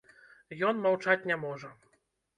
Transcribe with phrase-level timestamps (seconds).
[0.69, 1.69] Ён маўчаць не можа.